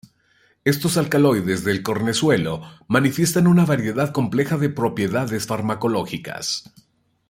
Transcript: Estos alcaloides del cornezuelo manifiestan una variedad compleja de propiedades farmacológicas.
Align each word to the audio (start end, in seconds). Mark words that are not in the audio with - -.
Estos 0.65 0.97
alcaloides 0.97 1.63
del 1.63 1.83
cornezuelo 1.83 2.59
manifiestan 2.87 3.45
una 3.45 3.65
variedad 3.65 4.11
compleja 4.11 4.57
de 4.57 4.69
propiedades 4.69 5.45
farmacológicas. 5.45 6.71